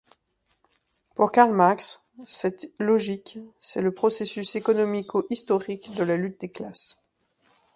Pour 1.13 1.31
Karl 1.31 1.51
Marx, 1.53 2.07
cette 2.25 2.71
logique, 2.79 3.37
c'est 3.59 3.83
le 3.83 3.93
processus 3.93 4.55
économico-historique 4.55 5.93
de 5.93 6.03
la 6.03 6.17
lutte 6.17 6.41
des 6.41 6.49
classes. 6.49 6.97